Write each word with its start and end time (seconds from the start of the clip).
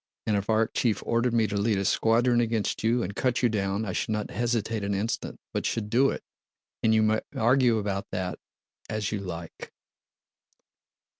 And 0.25 0.35
if 0.35 0.47
Arakchéev 0.47 1.03
ordered 1.05 1.31
me 1.35 1.45
to 1.45 1.55
lead 1.55 1.77
a 1.77 1.85
squadron 1.85 2.41
against 2.41 2.83
you 2.83 3.03
and 3.03 3.15
cut 3.15 3.43
you 3.43 3.49
down, 3.49 3.85
I 3.85 3.91
should 3.93 4.09
not 4.09 4.31
hesitate 4.31 4.83
an 4.83 4.95
instant, 4.95 5.39
but 5.53 5.63
should 5.63 5.91
do 5.91 6.09
it.' 6.09 6.23
And 6.81 6.91
you 6.91 7.03
may 7.03 7.21
argue 7.35 7.77
about 7.77 8.07
that 8.09 8.39
as 8.89 9.11
you 9.11 9.19
like!" 9.19 9.71